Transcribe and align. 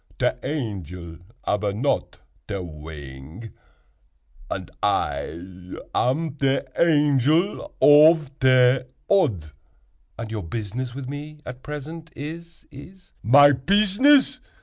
Te 0.17 0.31
angel 0.43 1.19
ab 1.45 1.61
not 1.75 2.21
te 2.47 2.55
wing, 2.59 3.51
and 4.49 4.71
I 4.81 5.75
am 5.93 6.37
te 6.37 6.61
Angel 6.75 7.71
ov 7.79 8.31
te 8.39 8.79
Odd." 9.07 9.51
"And 10.17 10.31
your 10.31 10.41
business 10.41 10.95
with 10.95 11.07
me 11.07 11.41
at 11.45 11.61
present 11.61 12.11
is—is—" 12.15 13.11
"My 13.21 13.51
pizzness!" 13.51 14.39